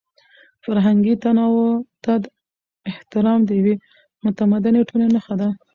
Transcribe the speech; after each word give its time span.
فرهنګي 0.63 1.13
تنوع 1.23 1.69
ته 2.03 2.13
احترام 2.89 3.39
د 3.45 3.49
یوې 3.59 3.75
متمدنې 4.23 4.81
ټولنې 4.89 5.09
نښه 5.15 5.35
ده. 5.41 5.49